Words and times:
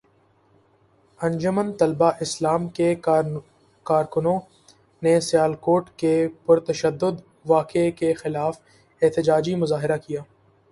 انجمن 1.19 1.71
طلباء 1.73 2.11
اسلام 2.21 2.67
کے 2.69 2.93
کارکنوں 3.85 4.39
نے 5.01 5.19
سیالکوٹ 5.21 5.89
کے 5.97 6.15
پرتشدد 6.45 7.21
واقعے 7.45 7.89
کے 7.91 8.13
خلاف 8.13 8.59
احتجاجی 9.01 9.55
مظاہرہ 9.55 9.97
کیا 9.97 10.21